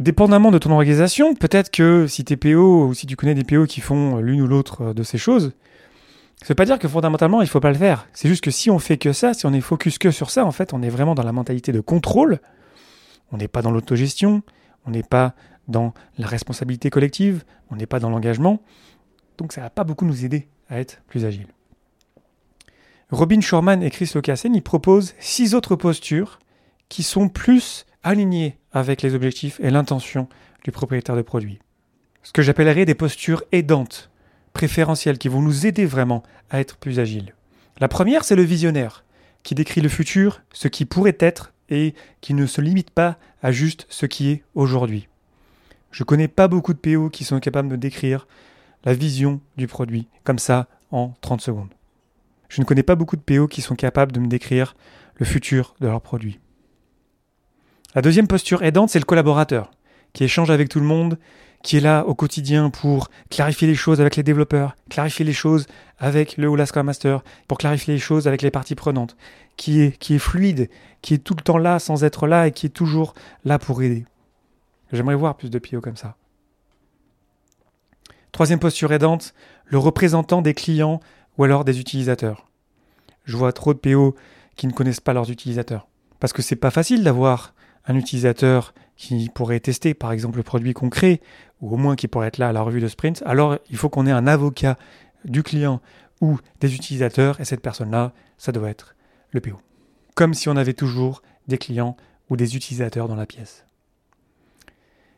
Dépendamment 0.00 0.50
de 0.50 0.58
ton 0.58 0.72
organisation, 0.72 1.36
peut-être 1.36 1.70
que 1.70 2.08
si 2.08 2.24
tu 2.24 2.32
es 2.32 2.36
PO 2.36 2.88
ou 2.88 2.94
si 2.94 3.06
tu 3.06 3.14
connais 3.14 3.36
des 3.36 3.44
PO 3.44 3.66
qui 3.66 3.80
font 3.80 4.16
l'une 4.18 4.42
ou 4.42 4.48
l'autre 4.48 4.92
de 4.92 5.04
ces 5.04 5.18
choses, 5.18 5.52
ça 6.42 6.48
veut 6.48 6.54
pas 6.54 6.64
dire 6.64 6.78
que 6.78 6.88
fondamentalement 6.88 7.42
il 7.42 7.48
faut 7.48 7.60
pas 7.60 7.70
le 7.70 7.78
faire. 7.78 8.08
C'est 8.12 8.28
juste 8.28 8.42
que 8.42 8.50
si 8.50 8.70
on 8.70 8.78
fait 8.78 8.96
que 8.96 9.12
ça, 9.12 9.34
si 9.34 9.44
on 9.46 9.52
est 9.52 9.60
focus 9.60 9.98
que 9.98 10.10
sur 10.10 10.30
ça, 10.30 10.44
en 10.44 10.52
fait, 10.52 10.72
on 10.72 10.82
est 10.82 10.88
vraiment 10.88 11.14
dans 11.14 11.22
la 11.22 11.32
mentalité 11.32 11.70
de 11.70 11.80
contrôle. 11.80 12.40
On 13.30 13.36
n'est 13.36 13.48
pas 13.48 13.62
dans 13.62 13.70
l'autogestion, 13.70 14.42
on 14.86 14.90
n'est 14.90 15.02
pas 15.02 15.34
dans 15.68 15.92
la 16.18 16.26
responsabilité 16.26 16.90
collective, 16.90 17.44
on 17.70 17.76
n'est 17.76 17.86
pas 17.86 18.00
dans 18.00 18.10
l'engagement. 18.10 18.62
Donc 19.38 19.52
ça 19.52 19.60
va 19.60 19.70
pas 19.70 19.84
beaucoup 19.84 20.06
nous 20.06 20.24
aider 20.24 20.48
à 20.68 20.80
être 20.80 21.02
plus 21.06 21.24
agile. 21.24 21.46
Robin 23.10 23.40
Shorman 23.40 23.82
et 23.82 23.90
Chris 23.90 24.10
Locassen 24.14 24.54
y 24.54 24.60
proposent 24.60 25.14
six 25.18 25.54
autres 25.54 25.76
postures 25.76 26.38
qui 26.88 27.02
sont 27.02 27.28
plus 27.28 27.86
alignées 28.02 28.58
avec 28.72 29.02
les 29.02 29.14
objectifs 29.14 29.60
et 29.60 29.70
l'intention 29.70 30.28
du 30.64 30.72
propriétaire 30.72 31.16
de 31.16 31.22
produit. 31.22 31.58
Ce 32.22 32.32
que 32.32 32.42
j'appellerais 32.42 32.84
des 32.84 32.94
postures 32.94 33.42
aidantes, 33.52 34.09
préférentielles, 34.52 35.18
qui 35.18 35.28
vont 35.28 35.42
nous 35.42 35.66
aider 35.66 35.86
vraiment 35.86 36.22
à 36.50 36.60
être 36.60 36.76
plus 36.76 36.98
agiles. 36.98 37.34
La 37.78 37.88
première, 37.88 38.24
c'est 38.24 38.36
le 38.36 38.42
visionnaire, 38.42 39.04
qui 39.42 39.54
décrit 39.54 39.80
le 39.80 39.88
futur, 39.88 40.42
ce 40.52 40.68
qui 40.68 40.84
pourrait 40.84 41.16
être 41.20 41.52
et 41.68 41.94
qui 42.20 42.34
ne 42.34 42.46
se 42.46 42.60
limite 42.60 42.90
pas 42.90 43.16
à 43.42 43.52
juste 43.52 43.86
ce 43.88 44.06
qui 44.06 44.30
est 44.30 44.42
aujourd'hui. 44.54 45.08
Je 45.90 46.04
connais 46.04 46.28
pas 46.28 46.48
beaucoup 46.48 46.74
de 46.74 46.78
PO 46.78 47.10
qui 47.10 47.24
sont 47.24 47.40
capables 47.40 47.68
de 47.68 47.76
décrire 47.76 48.26
la 48.84 48.94
vision 48.94 49.40
du 49.56 49.66
produit 49.66 50.08
comme 50.24 50.38
ça 50.38 50.68
en 50.90 51.14
30 51.20 51.40
secondes. 51.40 51.74
Je 52.48 52.60
ne 52.60 52.66
connais 52.66 52.82
pas 52.82 52.96
beaucoup 52.96 53.16
de 53.16 53.22
PO 53.22 53.46
qui 53.46 53.62
sont 53.62 53.76
capables 53.76 54.12
de 54.12 54.20
me 54.20 54.26
décrire 54.26 54.74
le 55.16 55.26
futur 55.26 55.74
de 55.80 55.86
leurs 55.86 56.00
produits. 56.00 56.40
La 57.94 58.02
deuxième 58.02 58.26
posture 58.26 58.62
aidante, 58.62 58.90
c'est 58.90 58.98
le 58.98 59.04
collaborateur, 59.04 59.70
qui 60.12 60.24
échange 60.24 60.50
avec 60.50 60.68
tout 60.68 60.80
le 60.80 60.86
monde, 60.86 61.18
qui 61.62 61.76
est 61.76 61.80
là 61.80 62.06
au 62.06 62.14
quotidien 62.14 62.70
pour 62.70 63.10
clarifier 63.28 63.68
les 63.68 63.74
choses 63.74 64.00
avec 64.00 64.16
les 64.16 64.22
développeurs, 64.22 64.76
clarifier 64.88 65.24
les 65.24 65.32
choses 65.32 65.66
avec 65.98 66.36
le 66.36 66.48
ou 66.48 66.56
la 66.56 66.66
Scrum 66.66 66.86
Master, 66.86 67.22
pour 67.48 67.58
clarifier 67.58 67.94
les 67.94 68.00
choses 68.00 68.26
avec 68.26 68.42
les 68.42 68.50
parties 68.50 68.74
prenantes, 68.74 69.16
qui 69.56 69.82
est, 69.82 69.98
qui 69.98 70.14
est 70.14 70.18
fluide, 70.18 70.70
qui 71.02 71.14
est 71.14 71.18
tout 71.18 71.34
le 71.36 71.42
temps 71.42 71.58
là 71.58 71.78
sans 71.78 72.04
être 72.04 72.26
là 72.26 72.46
et 72.46 72.52
qui 72.52 72.66
est 72.66 72.70
toujours 72.70 73.14
là 73.44 73.58
pour 73.58 73.82
aider. 73.82 74.06
J'aimerais 74.92 75.14
voir 75.14 75.36
plus 75.36 75.50
de 75.50 75.58
PO 75.58 75.80
comme 75.80 75.96
ça. 75.96 76.16
Troisième 78.32 78.58
posture 78.58 78.92
aidante, 78.92 79.34
le 79.66 79.78
représentant 79.78 80.40
des 80.40 80.54
clients 80.54 81.00
ou 81.36 81.44
alors 81.44 81.64
des 81.64 81.80
utilisateurs. 81.80 82.48
Je 83.24 83.36
vois 83.36 83.52
trop 83.52 83.74
de 83.74 83.78
PO 83.78 84.16
qui 84.56 84.66
ne 84.66 84.72
connaissent 84.72 85.00
pas 85.00 85.12
leurs 85.12 85.30
utilisateurs. 85.30 85.88
Parce 86.20 86.32
que 86.32 86.42
c'est 86.42 86.56
pas 86.56 86.70
facile 86.70 87.04
d'avoir 87.04 87.54
un 87.86 87.96
utilisateur 87.96 88.74
qui 88.96 89.30
pourrait 89.34 89.60
tester 89.60 89.94
par 89.94 90.12
exemple 90.12 90.36
le 90.36 90.42
produit 90.42 90.74
qu'on 90.74 90.90
crée, 90.90 91.20
ou 91.60 91.72
au 91.72 91.76
moins 91.76 91.96
qui 91.96 92.08
pourrait 92.08 92.28
être 92.28 92.38
là 92.38 92.48
à 92.48 92.52
la 92.52 92.62
revue 92.62 92.80
de 92.80 92.88
sprint. 92.88 93.22
Alors 93.26 93.58
il 93.70 93.76
faut 93.76 93.88
qu'on 93.88 94.06
ait 94.06 94.12
un 94.12 94.26
avocat 94.26 94.76
du 95.24 95.42
client 95.42 95.80
ou 96.20 96.38
des 96.60 96.74
utilisateurs, 96.74 97.40
et 97.40 97.44
cette 97.44 97.62
personne-là, 97.62 98.12
ça 98.36 98.52
doit 98.52 98.68
être 98.68 98.94
le 99.30 99.40
PO. 99.40 99.58
comme 100.14 100.34
si 100.34 100.48
on 100.48 100.56
avait 100.56 100.74
toujours 100.74 101.22
des 101.48 101.56
clients 101.56 101.96
ou 102.28 102.36
des 102.36 102.56
utilisateurs 102.56 103.08
dans 103.08 103.16
la 103.16 103.26
pièce. 103.26 103.64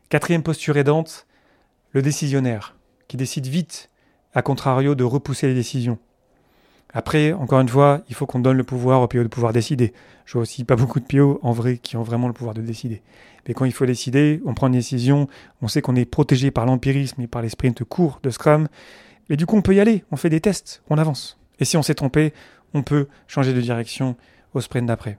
Quatrième 0.09 0.43
posture 0.43 0.77
aidante, 0.77 1.27
le 1.91 2.01
décisionnaire, 2.01 2.77
qui 3.07 3.17
décide 3.17 3.47
vite, 3.47 3.89
à 4.33 4.41
contrario 4.41 4.95
de 4.95 5.03
repousser 5.03 5.47
les 5.47 5.53
décisions. 5.53 5.99
Après, 6.93 7.33
encore 7.33 7.59
une 7.59 7.69
fois, 7.69 8.01
il 8.07 8.15
faut 8.15 8.27
qu'on 8.27 8.39
donne 8.39 8.57
le 8.57 8.63
pouvoir 8.63 9.01
au 9.01 9.07
PO 9.07 9.23
de 9.23 9.27
pouvoir 9.27 9.51
décider. 9.51 9.93
Je 10.25 10.33
vois 10.33 10.43
aussi 10.43 10.63
pas 10.63 10.75
beaucoup 10.75 10.99
de 10.99 11.05
PO 11.05 11.39
en 11.41 11.51
vrai 11.51 11.77
qui 11.77 11.97
ont 11.97 12.03
vraiment 12.03 12.27
le 12.27 12.33
pouvoir 12.33 12.53
de 12.53 12.61
décider. 12.61 13.01
Mais 13.47 13.53
quand 13.53 13.65
il 13.65 13.73
faut 13.73 13.85
décider, 13.85 14.41
on 14.45 14.53
prend 14.53 14.67
une 14.67 14.73
décision, 14.73 15.27
on 15.61 15.67
sait 15.67 15.81
qu'on 15.81 15.95
est 15.95 16.05
protégé 16.05 16.51
par 16.51 16.65
l'empirisme 16.65 17.21
et 17.21 17.27
par 17.27 17.41
les 17.41 17.49
sprints 17.49 17.83
courts 17.83 18.19
de 18.23 18.29
Scrum, 18.29 18.67
et 19.29 19.37
du 19.37 19.45
coup 19.45 19.57
on 19.57 19.61
peut 19.61 19.75
y 19.75 19.79
aller, 19.79 20.03
on 20.11 20.15
fait 20.15 20.29
des 20.29 20.39
tests, 20.39 20.83
on 20.89 20.97
avance. 20.97 21.39
Et 21.59 21.65
si 21.65 21.77
on 21.77 21.81
s'est 21.81 21.95
trompé, 21.95 22.33
on 22.73 22.83
peut 22.83 23.07
changer 23.27 23.53
de 23.53 23.61
direction 23.61 24.15
au 24.53 24.61
sprint 24.61 24.87
d'après. 24.87 25.17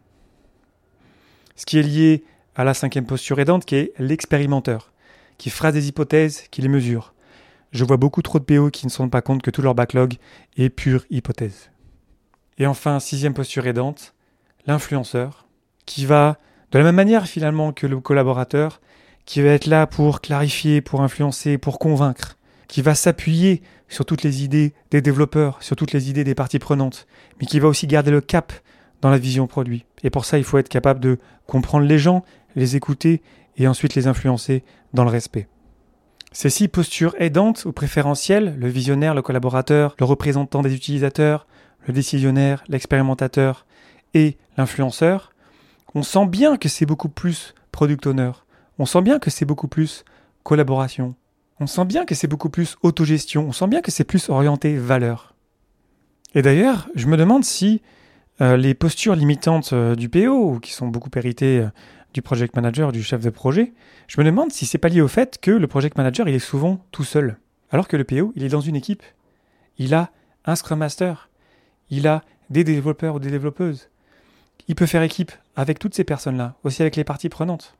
Ce 1.57 1.67
qui 1.67 1.79
est 1.79 1.83
lié 1.83 2.25
à 2.55 2.65
la 2.65 2.75
cinquième 2.75 3.07
posture 3.07 3.41
aidante 3.41 3.65
qui 3.65 3.77
est 3.77 3.93
l'expérimenteur, 3.99 4.93
qui 5.39 5.51
fera 5.51 5.73
des 5.73 5.89
hypothèses, 5.89 6.45
qui 6.51 6.63
les 6.63 6.69
mesure. 6.69 7.14
Je 7.75 7.83
vois 7.83 7.97
beaucoup 7.97 8.23
trop 8.23 8.39
de 8.39 8.45
PO 8.45 8.71
qui 8.71 8.87
ne 8.87 8.91
se 8.91 8.99
rendent 8.99 9.11
pas 9.11 9.21
compte 9.21 9.43
que 9.43 9.51
tout 9.51 9.61
leur 9.61 9.75
backlog 9.75 10.15
est 10.57 10.71
pure 10.71 11.05
hypothèse. 11.11 11.71
Et 12.57 12.69
enfin, 12.69 13.01
sixième 13.01 13.35
posture 13.35 13.67
aidante, 13.67 14.15
l'influenceur, 14.69 15.49
qui 15.85 16.07
va, 16.07 16.39
de 16.71 16.79
la 16.79 16.85
même 16.85 16.95
manière 16.95 17.27
finalement 17.27 17.73
que 17.73 17.89
le 17.89 17.99
collaborateur, 17.99 18.81
qui 19.25 19.43
va 19.43 19.49
être 19.49 19.67
là 19.67 19.89
pour 19.89 20.21
clarifier, 20.21 20.83
pour 20.83 21.03
influencer, 21.03 21.59
pour 21.59 21.81
convaincre, 21.81 22.39
qui 22.69 22.81
va 22.81 22.95
s'appuyer 22.95 23.61
sur 23.89 24.05
toutes 24.05 24.23
les 24.23 24.45
idées 24.45 24.73
des 24.93 25.03
développeurs, 25.03 25.61
sur 25.61 25.75
toutes 25.75 25.91
les 25.91 26.09
idées 26.09 26.23
des 26.23 26.37
parties 26.37 26.61
prenantes, 26.61 27.09
mais 27.41 27.47
qui 27.47 27.59
va 27.59 27.67
aussi 27.67 27.89
garder 27.89 28.13
le 28.13 28.21
cap 28.21 28.53
dans 29.01 29.11
la 29.11 29.19
vision 29.19 29.49
produit. 29.49 29.85
Et 30.05 30.11
pour 30.11 30.27
ça, 30.27 30.39
il 30.39 30.45
faut 30.45 30.59
être 30.59 30.69
capable 30.69 31.01
de 31.01 31.19
comprendre 31.49 31.87
les 31.87 31.99
gens, 31.99 32.25
les 32.55 32.77
écouter 32.77 33.21
et 33.57 33.67
ensuite 33.67 33.97
les 33.97 34.07
influencer 34.07 34.63
dans 34.93 35.03
le 35.03 35.11
respect. 35.11 35.49
Ces 36.35 36.51
six 36.51 36.67
postures 36.67 37.15
aidantes 37.21 37.65
ou 37.65 37.73
préférentielles, 37.73 38.57
le 38.59 38.69
visionnaire, 38.69 39.15
le 39.15 39.23
collaborateur, 39.23 39.95
le 40.01 40.05
représentant 40.05 40.63
des 40.63 40.75
utilisateurs, 40.75 41.47
le 41.87 41.95
décisionnaire, 41.95 42.65
l'expérimentateur 42.67 43.67
et 44.15 44.37
l'influenceur, 44.57 45.31
on 45.95 46.03
sent 46.03 46.27
bien 46.27 46.57
que 46.57 46.69
c'est 46.69 46.87
beaucoup 46.87 47.09
plus 47.09 47.55
product 47.71 48.09
owner. 48.09 48.33
On 48.81 48.85
sent 48.85 49.03
bien 49.03 49.21
que 49.21 49.31
c'est 49.31 49.45
beaucoup 49.45 49.69
plus 49.69 50.05
collaboration. 50.43 51.15
On 51.61 51.69
sent 51.69 51.85
bien 51.85 52.05
que 52.05 52.17
c'est 52.17 52.27
beaucoup 52.27 52.51
plus 52.51 52.77
autogestion. 52.83 53.47
On 53.47 53.53
sent 53.53 53.69
bien 53.69 53.81
que 53.81 53.93
c'est 53.93 54.03
plus 54.03 54.29
orienté 54.29 54.77
valeur. 54.77 55.37
Et 56.35 56.43
d'ailleurs, 56.43 56.89
je 56.97 57.07
me 57.07 57.17
demande 57.17 57.45
si 57.45 57.81
euh, 58.41 58.57
les 58.57 58.75
postures 58.75 59.15
limitantes 59.15 59.73
euh, 59.73 59.95
du 59.95 60.09
PO, 60.09 60.59
qui 60.59 60.73
sont 60.73 60.89
beaucoup 60.89 61.11
héritées 61.15 61.61
euh, 61.61 61.69
du 62.15 62.23
project 62.23 62.55
manager, 62.55 62.93
du 62.93 63.03
chef 63.03 63.21
de 63.21 63.31
projet, 63.31 63.73
je 64.07 64.21
me 64.21 64.25
demande 64.25 64.53
si 64.53 64.65
c'est 64.65 64.79
pas 64.79 64.89
lié 64.89 65.01
au 65.01 65.09
fait 65.09 65.39
que 65.41 65.51
le 65.51 65.67
project 65.67 65.99
manager, 65.99 66.29
il 66.29 66.35
est 66.35 66.39
souvent 66.39 66.81
tout 66.93 67.05
seul. 67.05 67.37
Alors 67.71 67.89
que 67.89 67.97
le 67.97 68.05
PO, 68.05 68.33
il 68.37 68.45
est 68.45 68.49
dans 68.49 68.61
une 68.61 68.77
équipe. 68.77 69.03
Il 69.79 69.93
a 69.95 70.11
un 70.45 70.55
Scrum 70.55 70.79
Master. 70.79 71.29
Il 71.91 72.07
a 72.07 72.23
des 72.51 72.63
développeurs 72.63 73.17
ou 73.17 73.19
des 73.19 73.31
développeuses. 73.31 73.89
Il 74.69 74.77
peut 74.77 74.87
faire 74.87 75.03
équipe 75.03 75.33
avec 75.57 75.79
toutes 75.79 75.95
ces 75.95 76.05
personnes-là, 76.05 76.55
aussi 76.63 76.83
avec 76.83 76.95
les 76.95 77.05
parties 77.05 77.29
prenantes. 77.29 77.77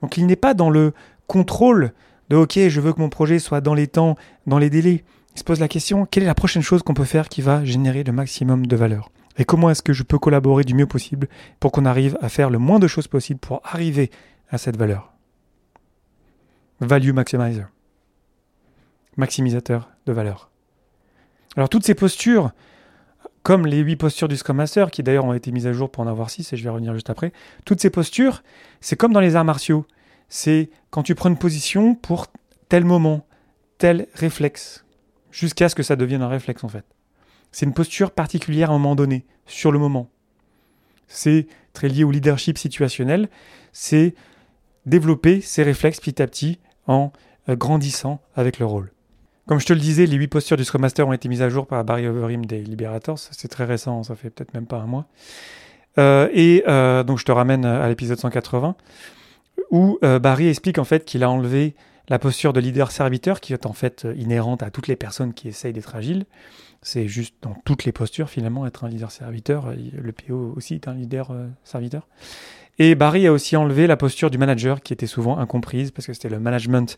Donc 0.00 0.16
il 0.16 0.26
n'est 0.26 0.36
pas 0.36 0.54
dans 0.54 0.70
le 0.70 0.92
contrôle 1.26 1.92
de 2.30 2.36
OK, 2.36 2.58
je 2.68 2.80
veux 2.80 2.92
que 2.92 3.00
mon 3.00 3.10
projet 3.10 3.38
soit 3.38 3.60
dans 3.60 3.74
les 3.74 3.86
temps, 3.86 4.16
dans 4.46 4.58
les 4.58 4.70
délais. 4.70 5.04
Il 5.34 5.38
se 5.38 5.44
pose 5.44 5.60
la 5.60 5.68
question, 5.68 6.06
quelle 6.06 6.22
est 6.22 6.26
la 6.26 6.34
prochaine 6.34 6.62
chose 6.62 6.82
qu'on 6.82 6.94
peut 6.94 7.04
faire 7.04 7.28
qui 7.28 7.42
va 7.42 7.64
générer 7.64 8.04
le 8.04 8.12
maximum 8.12 8.66
de 8.66 8.76
valeur? 8.76 9.10
Et 9.36 9.44
comment 9.44 9.70
est-ce 9.70 9.82
que 9.82 9.92
je 9.92 10.02
peux 10.02 10.18
collaborer 10.18 10.64
du 10.64 10.74
mieux 10.74 10.86
possible 10.86 11.28
pour 11.60 11.72
qu'on 11.72 11.84
arrive 11.84 12.16
à 12.20 12.28
faire 12.28 12.50
le 12.50 12.58
moins 12.58 12.78
de 12.78 12.86
choses 12.86 13.08
possible 13.08 13.40
pour 13.40 13.60
arriver 13.64 14.10
à 14.50 14.58
cette 14.58 14.76
valeur? 14.76 15.12
Value 16.80 17.12
maximizer. 17.12 17.66
Maximisateur 19.16 19.90
de 20.06 20.12
valeur. 20.12 20.50
Alors 21.56 21.68
toutes 21.68 21.84
ces 21.84 21.94
postures, 21.94 22.52
comme 23.42 23.66
les 23.66 23.78
huit 23.78 23.96
postures 23.96 24.28
du 24.28 24.36
Scrum 24.36 24.56
Master, 24.56 24.90
qui 24.90 25.02
d'ailleurs 25.02 25.24
ont 25.24 25.32
été 25.32 25.52
mises 25.52 25.66
à 25.66 25.72
jour 25.72 25.90
pour 25.90 26.02
en 26.02 26.06
avoir 26.06 26.30
six, 26.30 26.52
et 26.52 26.56
je 26.56 26.64
vais 26.64 26.70
revenir 26.70 26.92
juste 26.92 27.10
après, 27.10 27.32
toutes 27.64 27.80
ces 27.80 27.90
postures, 27.90 28.42
c'est 28.80 28.96
comme 28.96 29.12
dans 29.12 29.20
les 29.20 29.36
arts 29.36 29.44
martiaux. 29.44 29.86
C'est 30.28 30.70
quand 30.90 31.02
tu 31.02 31.14
prends 31.14 31.28
une 31.28 31.38
position 31.38 31.94
pour 31.94 32.26
tel 32.68 32.84
moment, 32.84 33.26
tel 33.78 34.08
réflexe, 34.14 34.84
jusqu'à 35.30 35.68
ce 35.68 35.74
que 35.74 35.82
ça 35.82 35.96
devienne 35.96 36.22
un 36.22 36.28
réflexe 36.28 36.64
en 36.64 36.68
fait. 36.68 36.84
C'est 37.52 37.66
une 37.66 37.74
posture 37.74 38.10
particulière 38.10 38.70
à 38.70 38.74
un 38.74 38.78
moment 38.78 38.94
donné, 38.94 39.24
sur 39.46 39.72
le 39.72 39.78
moment. 39.78 40.10
C'est 41.08 41.46
très 41.72 41.88
lié 41.88 42.04
au 42.04 42.10
leadership 42.10 42.58
situationnel. 42.58 43.28
C'est 43.72 44.14
développer 44.86 45.40
ses 45.40 45.62
réflexes 45.62 46.00
petit 46.00 46.22
à 46.22 46.26
petit 46.26 46.58
en 46.86 47.12
euh, 47.48 47.56
grandissant 47.56 48.20
avec 48.34 48.58
le 48.58 48.66
rôle. 48.66 48.92
Comme 49.46 49.60
je 49.60 49.66
te 49.66 49.72
le 49.72 49.78
disais, 49.78 50.06
les 50.06 50.16
huit 50.16 50.28
postures 50.28 50.56
du 50.56 50.64
Scrum 50.64 50.82
Master 50.82 51.06
ont 51.06 51.12
été 51.12 51.28
mises 51.28 51.42
à 51.42 51.48
jour 51.48 51.66
par 51.66 51.84
Barry 51.84 52.06
Overeem 52.06 52.46
des 52.46 52.62
Liberators. 52.62 53.18
C'est 53.18 53.48
très 53.48 53.64
récent, 53.64 54.02
ça 54.02 54.16
fait 54.16 54.30
peut-être 54.30 54.54
même 54.54 54.66
pas 54.66 54.78
un 54.78 54.86
mois. 54.86 55.06
Euh, 55.98 56.28
et 56.32 56.64
euh, 56.66 57.04
donc 57.04 57.18
je 57.18 57.24
te 57.24 57.32
ramène 57.32 57.64
à 57.64 57.88
l'épisode 57.88 58.18
180 58.18 58.76
où 59.70 59.98
Barry 60.02 60.48
explique 60.48 60.78
en 60.78 60.84
fait 60.84 61.04
qu'il 61.04 61.24
a 61.24 61.30
enlevé 61.30 61.74
la 62.08 62.18
posture 62.18 62.52
de 62.52 62.60
leader-serviteur 62.60 63.40
qui 63.40 63.52
est 63.52 63.66
en 63.66 63.72
fait 63.72 64.06
inhérente 64.16 64.62
à 64.62 64.70
toutes 64.70 64.86
les 64.86 64.94
personnes 64.94 65.32
qui 65.32 65.48
essayent 65.48 65.72
d'être 65.72 65.96
agiles 65.96 66.26
c'est 66.86 67.08
juste 67.08 67.34
dans 67.42 67.56
toutes 67.64 67.84
les 67.84 67.90
postures 67.90 68.30
finalement 68.30 68.64
être 68.64 68.84
un 68.84 68.88
leader 68.88 69.10
serviteur. 69.10 69.72
Le 69.74 70.12
PO 70.12 70.52
aussi 70.54 70.74
est 70.74 70.86
un 70.86 70.94
leader 70.94 71.32
euh, 71.32 71.48
serviteur. 71.64 72.06
Et 72.78 72.94
Barry 72.94 73.26
a 73.26 73.32
aussi 73.32 73.56
enlevé 73.56 73.88
la 73.88 73.96
posture 73.96 74.30
du 74.30 74.38
manager 74.38 74.80
qui 74.80 74.92
était 74.92 75.08
souvent 75.08 75.38
incomprise 75.38 75.90
parce 75.90 76.06
que 76.06 76.12
c'était 76.12 76.28
le 76.28 76.38
management 76.38 76.96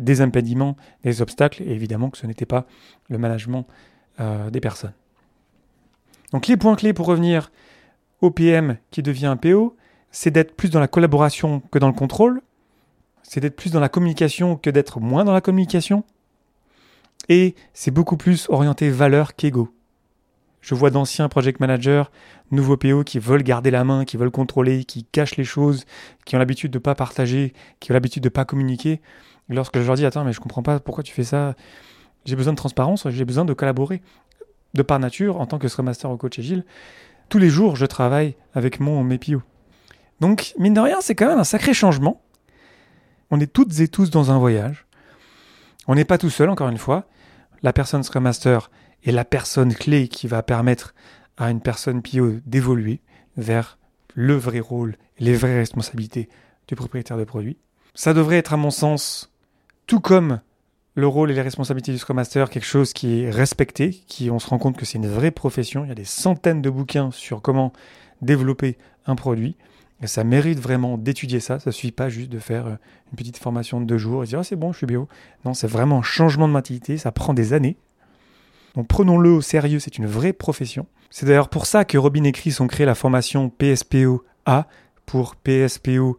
des 0.00 0.22
impédiments, 0.22 0.76
des 1.04 1.22
obstacles, 1.22 1.62
et 1.62 1.70
évidemment 1.70 2.10
que 2.10 2.18
ce 2.18 2.26
n'était 2.26 2.46
pas 2.46 2.66
le 3.08 3.18
management 3.18 3.64
euh, 4.18 4.50
des 4.50 4.60
personnes. 4.60 4.94
Donc 6.32 6.48
les 6.48 6.56
points 6.56 6.74
clés 6.74 6.92
pour 6.92 7.06
revenir 7.06 7.52
au 8.20 8.32
PM 8.32 8.78
qui 8.90 9.04
devient 9.04 9.26
un 9.26 9.36
PO, 9.36 9.76
c'est 10.10 10.32
d'être 10.32 10.56
plus 10.56 10.70
dans 10.70 10.80
la 10.80 10.88
collaboration 10.88 11.62
que 11.70 11.78
dans 11.78 11.86
le 11.86 11.94
contrôle, 11.94 12.42
c'est 13.22 13.38
d'être 13.38 13.54
plus 13.54 13.70
dans 13.70 13.80
la 13.80 13.88
communication 13.88 14.56
que 14.56 14.70
d'être 14.70 14.98
moins 14.98 15.24
dans 15.24 15.32
la 15.32 15.40
communication, 15.40 16.02
et 17.28 17.54
c'est 17.72 17.90
beaucoup 17.90 18.16
plus 18.16 18.46
orienté 18.48 18.90
valeur 18.90 19.34
qu'ego. 19.34 19.68
Je 20.60 20.74
vois 20.74 20.90
d'anciens 20.90 21.28
project 21.28 21.60
managers, 21.60 22.04
nouveaux 22.50 22.76
PO 22.76 23.04
qui 23.04 23.18
veulent 23.18 23.42
garder 23.42 23.70
la 23.70 23.84
main, 23.84 24.04
qui 24.04 24.16
veulent 24.16 24.30
contrôler, 24.30 24.84
qui 24.84 25.04
cachent 25.04 25.36
les 25.36 25.44
choses, 25.44 25.84
qui 26.24 26.36
ont 26.36 26.38
l'habitude 26.38 26.70
de 26.70 26.78
ne 26.78 26.82
pas 26.82 26.94
partager, 26.94 27.52
qui 27.80 27.90
ont 27.90 27.94
l'habitude 27.94 28.22
de 28.22 28.28
ne 28.28 28.32
pas 28.32 28.44
communiquer. 28.44 29.00
Lorsque 29.48 29.78
je 29.78 29.86
leur 29.86 29.96
dis 29.96 30.04
attends 30.04 30.24
mais 30.24 30.32
je 30.32 30.40
comprends 30.40 30.62
pas 30.62 30.80
pourquoi 30.80 31.04
tu 31.04 31.12
fais 31.12 31.24
ça, 31.24 31.54
j'ai 32.24 32.36
besoin 32.36 32.52
de 32.52 32.58
transparence, 32.58 33.08
j'ai 33.08 33.24
besoin 33.24 33.44
de 33.44 33.52
collaborer. 33.54 34.02
De 34.74 34.82
par 34.82 34.98
nature, 34.98 35.40
en 35.40 35.46
tant 35.46 35.58
que 35.58 35.66
Scrum 35.66 35.86
Master 35.86 36.10
ou 36.10 36.18
coach 36.18 36.38
agile, 36.38 36.64
tous 37.30 37.38
les 37.38 37.48
jours 37.48 37.76
je 37.76 37.86
travaille 37.86 38.34
avec 38.52 38.80
mon 38.80 39.02
mes 39.02 39.16
PO. 39.16 39.40
Donc 40.20 40.52
mine 40.58 40.74
de 40.74 40.80
rien 40.80 40.98
c'est 41.00 41.14
quand 41.14 41.28
même 41.28 41.38
un 41.38 41.44
sacré 41.44 41.72
changement. 41.72 42.20
On 43.30 43.40
est 43.40 43.50
toutes 43.50 43.80
et 43.80 43.88
tous 43.88 44.10
dans 44.10 44.30
un 44.30 44.38
voyage. 44.38 44.87
On 45.88 45.96
n'est 45.96 46.04
pas 46.04 46.18
tout 46.18 46.30
seul 46.30 46.50
encore 46.50 46.68
une 46.68 46.78
fois 46.78 47.08
la 47.62 47.72
personne 47.72 48.02
Scrum 48.02 48.24
Master 48.24 48.70
est 49.04 49.12
la 49.12 49.24
personne 49.24 49.74
clé 49.74 50.08
qui 50.08 50.26
va 50.26 50.42
permettre 50.42 50.94
à 51.36 51.50
une 51.50 51.60
personne 51.60 52.02
PO 52.02 52.36
d'évoluer 52.46 53.00
vers 53.36 53.78
le 54.14 54.34
vrai 54.34 54.60
rôle, 54.60 54.96
les 55.18 55.34
vraies 55.34 55.58
responsabilités 55.58 56.28
du 56.66 56.74
propriétaire 56.74 57.16
de 57.16 57.24
produit. 57.24 57.58
Ça 57.94 58.14
devrait 58.14 58.38
être, 58.38 58.52
à 58.52 58.56
mon 58.56 58.70
sens, 58.70 59.32
tout 59.86 60.00
comme 60.00 60.40
le 60.94 61.06
rôle 61.06 61.30
et 61.30 61.34
les 61.34 61.42
responsabilités 61.42 61.92
du 61.92 61.98
Scrum 61.98 62.16
Master, 62.16 62.50
quelque 62.50 62.64
chose 62.64 62.92
qui 62.92 63.22
est 63.22 63.30
respecté, 63.30 63.90
qui 63.90 64.30
on 64.30 64.38
se 64.38 64.48
rend 64.48 64.58
compte 64.58 64.76
que 64.76 64.84
c'est 64.84 64.98
une 64.98 65.08
vraie 65.08 65.30
profession. 65.30 65.84
Il 65.84 65.88
y 65.88 65.92
a 65.92 65.96
des 65.96 66.04
centaines 66.04 66.62
de 66.62 66.70
bouquins 66.70 67.10
sur 67.12 67.40
comment 67.40 67.72
développer 68.20 68.78
un 69.06 69.14
produit. 69.14 69.56
Et 70.02 70.06
ça 70.06 70.22
mérite 70.22 70.60
vraiment 70.60 70.96
d'étudier 70.96 71.40
ça. 71.40 71.58
Ça 71.58 71.70
ne 71.70 71.72
suffit 71.72 71.92
pas 71.92 72.08
juste 72.08 72.30
de 72.30 72.38
faire 72.38 72.66
euh, 72.66 72.76
une 73.10 73.16
petite 73.16 73.38
formation 73.38 73.80
de 73.80 73.86
deux 73.86 73.98
jours 73.98 74.22
et 74.22 74.26
dire 74.26 74.38
ah, 74.40 74.44
c'est 74.44 74.56
bon, 74.56 74.72
je 74.72 74.78
suis 74.78 74.86
bio. 74.86 75.08
Non, 75.44 75.54
c'est 75.54 75.66
vraiment 75.66 75.98
un 75.98 76.02
changement 76.02 76.46
de 76.46 76.52
mentalité. 76.52 76.98
Ça 76.98 77.10
prend 77.10 77.34
des 77.34 77.52
années. 77.52 77.76
Donc 78.74 78.86
prenons-le 78.86 79.30
au 79.30 79.40
sérieux, 79.40 79.80
c'est 79.80 79.98
une 79.98 80.06
vraie 80.06 80.32
profession. 80.32 80.86
C'est 81.10 81.26
d'ailleurs 81.26 81.48
pour 81.48 81.66
ça 81.66 81.84
que 81.84 81.98
Robin 81.98 82.24
et 82.24 82.32
Chris 82.32 82.56
ont 82.60 82.66
créé 82.66 82.86
la 82.86 82.94
formation 82.94 83.48
PSPO 83.48 84.24
A 84.46 84.68
pour 85.06 85.36
PSPO, 85.36 86.18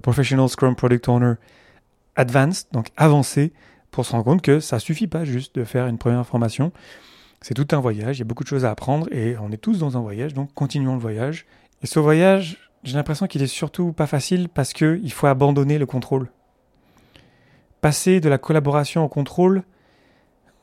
Professional 0.00 0.48
Scrum 0.48 0.76
Product 0.76 1.08
Owner 1.08 1.34
Advanced, 2.16 2.68
donc 2.72 2.88
avancé, 2.96 3.52
pour 3.90 4.06
se 4.06 4.12
rendre 4.12 4.24
compte 4.24 4.42
que 4.42 4.60
ça 4.60 4.78
suffit 4.78 5.06
pas 5.06 5.24
juste 5.24 5.56
de 5.56 5.64
faire 5.64 5.86
une 5.86 5.98
première 5.98 6.26
formation. 6.26 6.72
C'est 7.40 7.54
tout 7.54 7.68
un 7.72 7.80
voyage, 7.80 8.16
il 8.16 8.20
y 8.20 8.22
a 8.22 8.24
beaucoup 8.24 8.44
de 8.44 8.48
choses 8.48 8.64
à 8.64 8.70
apprendre 8.70 9.12
et 9.12 9.36
on 9.38 9.50
est 9.52 9.56
tous 9.56 9.78
dans 9.78 9.96
un 9.96 10.00
voyage, 10.00 10.34
donc 10.34 10.52
continuons 10.54 10.94
le 10.94 11.00
voyage. 11.00 11.46
Et 11.82 11.86
ce 11.86 11.98
voyage, 11.98 12.67
j'ai 12.84 12.94
l'impression 12.94 13.26
qu'il 13.26 13.42
est 13.42 13.48
surtout 13.48 13.92
pas 13.92 14.06
facile 14.06 14.48
parce 14.48 14.72
qu'il 14.72 15.12
faut 15.12 15.26
abandonner 15.26 15.78
le 15.78 15.86
contrôle. 15.86 16.30
Passer 17.80 18.20
de 18.20 18.28
la 18.28 18.38
collaboration 18.38 19.04
au 19.04 19.08
contrôle, 19.08 19.62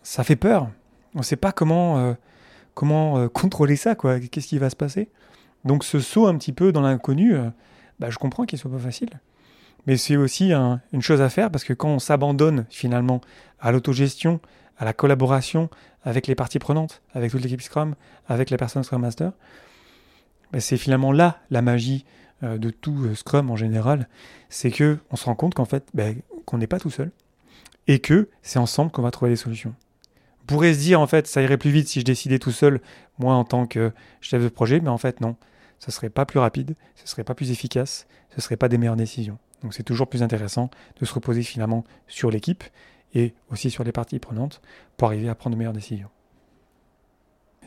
ça 0.03 0.23
fait 0.23 0.35
peur. 0.35 0.69
On 1.13 1.19
ne 1.19 1.23
sait 1.23 1.35
pas 1.35 1.51
comment, 1.51 1.97
euh, 1.97 2.13
comment 2.73 3.17
euh, 3.17 3.27
contrôler 3.33 3.75
ça, 3.75 3.95
quoi. 3.95 4.19
Qu'est-ce 4.19 4.47
qui 4.47 4.57
va 4.57 4.69
se 4.69 4.75
passer? 4.75 5.09
Donc 5.63 5.83
ce 5.83 5.99
saut 5.99 6.27
un 6.27 6.37
petit 6.37 6.51
peu 6.51 6.71
dans 6.71 6.81
l'inconnu, 6.81 7.35
euh, 7.35 7.49
bah, 7.99 8.09
je 8.09 8.17
comprends 8.17 8.45
qu'il 8.45 8.59
soit 8.59 8.71
pas 8.71 8.79
facile. 8.79 9.09
Mais 9.87 9.97
c'est 9.97 10.15
aussi 10.15 10.51
une 10.51 11.01
chose 11.01 11.21
à 11.21 11.29
faire 11.29 11.51
parce 11.51 11.63
que 11.63 11.73
quand 11.73 11.89
on 11.89 11.99
s'abandonne 11.99 12.65
finalement 12.71 13.21
à 13.59 13.71
l'autogestion, 13.71 14.39
à 14.79 14.85
la 14.85 14.93
collaboration 14.93 15.69
avec 16.03 16.25
les 16.25 16.33
parties 16.33 16.57
prenantes, 16.57 17.03
avec 17.13 17.31
toute 17.31 17.43
l'équipe 17.43 17.61
Scrum, 17.61 17.93
avec 18.27 18.49
la 18.49 18.57
personne 18.57 18.83
Scrum 18.83 19.01
Master, 19.01 19.31
bah, 20.55 20.61
c'est 20.61 20.77
finalement 20.77 21.11
là 21.11 21.41
la 21.49 21.61
magie 21.61 22.05
euh, 22.41 22.57
de 22.57 22.69
tout 22.69 23.03
euh, 23.03 23.13
Scrum 23.13 23.51
en 23.51 23.57
général, 23.57 24.07
c'est 24.47 24.71
que 24.71 24.99
on 25.11 25.17
se 25.17 25.25
rend 25.25 25.35
compte 25.35 25.53
qu'en 25.53 25.65
fait 25.65 25.85
bah, 25.93 26.05
qu'on 26.45 26.57
n'est 26.59 26.65
pas 26.65 26.79
tout 26.79 26.89
seul 26.89 27.11
et 27.87 27.99
que 27.99 28.29
c'est 28.41 28.57
ensemble 28.57 28.89
qu'on 28.89 29.01
va 29.01 29.11
trouver 29.11 29.31
des 29.31 29.35
solutions. 29.35 29.75
On 30.41 30.45
pourrait 30.45 30.73
se 30.73 30.79
dire 30.79 31.01
en 31.01 31.07
fait 31.07 31.27
ça 31.27 31.41
irait 31.41 31.57
plus 31.57 31.71
vite 31.71 31.89
si 31.89 31.99
je 31.99 32.05
décidais 32.05 32.39
tout 32.39 32.53
seul, 32.53 32.79
moi 33.19 33.33
en 33.33 33.43
tant 33.43 33.67
que 33.67 33.91
chef 34.21 34.41
de 34.41 34.47
projet, 34.47 34.79
mais 34.79 34.87
en 34.87 34.97
fait 34.97 35.19
non, 35.19 35.35
ce 35.79 35.91
serait 35.91 36.09
pas 36.09 36.25
plus 36.25 36.39
rapide, 36.39 36.77
ce 36.95 37.05
serait 37.05 37.25
pas 37.25 37.35
plus 37.35 37.51
efficace, 37.51 38.07
ce 38.33 38.39
serait 38.39 38.55
pas 38.55 38.69
des 38.69 38.77
meilleures 38.77 38.95
décisions. 38.95 39.37
Donc 39.61 39.73
c'est 39.73 39.83
toujours 39.83 40.07
plus 40.07 40.23
intéressant 40.23 40.69
de 41.01 41.05
se 41.05 41.13
reposer 41.13 41.43
finalement 41.43 41.83
sur 42.07 42.31
l'équipe 42.31 42.63
et 43.13 43.33
aussi 43.51 43.71
sur 43.71 43.83
les 43.83 43.91
parties 43.91 44.19
prenantes 44.19 44.61
pour 44.95 45.09
arriver 45.09 45.27
à 45.27 45.35
prendre 45.35 45.55
de 45.55 45.57
meilleures 45.57 45.73
décisions. 45.73 46.09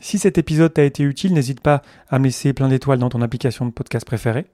Si 0.01 0.17
cet 0.17 0.37
épisode 0.37 0.73
t'a 0.73 0.83
été 0.83 1.03
utile, 1.03 1.33
n'hésite 1.33 1.59
pas 1.59 1.81
à 2.09 2.19
me 2.19 2.25
laisser 2.25 2.53
plein 2.53 2.69
d'étoiles 2.69 2.99
dans 2.99 3.09
ton 3.09 3.21
application 3.21 3.65
de 3.65 3.71
podcast 3.71 4.05
préférée. 4.05 4.45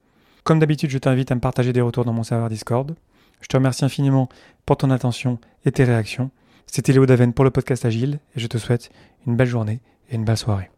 Comme 0.43 0.59
d'habitude, 0.59 0.89
je 0.89 0.97
t'invite 0.97 1.31
à 1.31 1.35
me 1.35 1.39
partager 1.39 1.73
des 1.73 1.81
retours 1.81 2.05
dans 2.05 2.13
mon 2.13 2.23
serveur 2.23 2.49
Discord. 2.49 2.95
Je 3.41 3.47
te 3.47 3.57
remercie 3.57 3.85
infiniment 3.85 4.29
pour 4.65 4.77
ton 4.77 4.89
attention 4.89 5.39
et 5.65 5.71
tes 5.71 5.83
réactions. 5.83 6.31
C'était 6.65 6.93
Léo 6.93 7.05
Daven 7.05 7.33
pour 7.33 7.45
le 7.45 7.51
podcast 7.51 7.85
Agile 7.85 8.19
et 8.35 8.39
je 8.39 8.47
te 8.47 8.57
souhaite 8.57 8.89
une 9.27 9.35
belle 9.35 9.47
journée 9.47 9.81
et 10.09 10.15
une 10.15 10.25
belle 10.25 10.37
soirée. 10.37 10.69